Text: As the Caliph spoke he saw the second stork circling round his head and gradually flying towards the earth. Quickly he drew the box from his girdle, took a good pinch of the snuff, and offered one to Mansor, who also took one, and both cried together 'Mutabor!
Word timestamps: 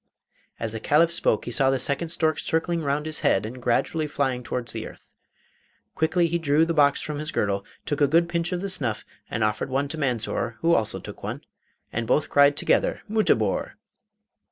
As 0.59 0.71
the 0.71 0.79
Caliph 0.79 1.13
spoke 1.13 1.45
he 1.45 1.51
saw 1.51 1.69
the 1.69 1.77
second 1.77 2.09
stork 2.09 2.39
circling 2.39 2.81
round 2.81 3.05
his 3.05 3.19
head 3.19 3.45
and 3.45 3.61
gradually 3.61 4.07
flying 4.07 4.41
towards 4.41 4.71
the 4.73 4.87
earth. 4.87 5.11
Quickly 5.93 6.25
he 6.25 6.39
drew 6.39 6.65
the 6.65 6.73
box 6.73 7.01
from 7.03 7.19
his 7.19 7.29
girdle, 7.31 7.63
took 7.85 8.01
a 8.01 8.07
good 8.07 8.27
pinch 8.27 8.51
of 8.51 8.61
the 8.61 8.67
snuff, 8.69 9.05
and 9.29 9.43
offered 9.43 9.69
one 9.69 9.87
to 9.89 9.99
Mansor, 9.99 10.55
who 10.61 10.73
also 10.73 10.97
took 10.99 11.21
one, 11.21 11.43
and 11.93 12.07
both 12.07 12.31
cried 12.31 12.57
together 12.57 13.01
'Mutabor! 13.07 13.73